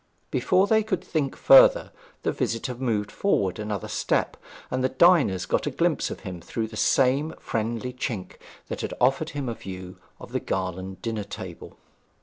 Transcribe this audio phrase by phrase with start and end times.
[0.31, 1.91] Before they could think further
[2.23, 4.35] the visitor moved forward another step,
[4.71, 8.37] and the diners got a glimpse of him through the same friendly chink
[8.67, 11.77] that had afforded him a view of the Garland dinner table.